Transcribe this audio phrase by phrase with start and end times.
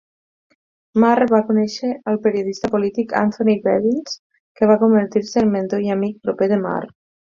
[1.03, 4.19] Marr va conèixer el periodista polític Anthony Bevins,
[4.59, 6.87] que va convertir-se en mentor i amic proper de Marr.